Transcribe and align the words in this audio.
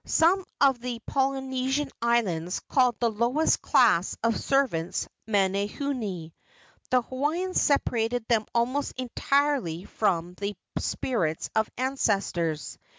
Some 0.05 0.43
of 0.59 0.79
the 0.79 0.99
Polyne¬ 1.07 1.69
sian 1.69 1.91
Islands 2.01 2.59
called 2.59 2.99
the 2.99 3.11
lowest 3.11 3.61
class 3.61 4.17
of 4.23 4.35
servants 4.35 5.07
"manahune." 5.27 6.31
The 6.89 7.03
Hawaiians 7.03 7.61
separated 7.61 8.27
them 8.27 8.45
almost 8.55 8.93
entirely 8.97 9.83
from 9.85 10.33
the 10.39 10.55
spirits 10.79 11.51
of 11.55 11.69
ancestors. 11.77 12.79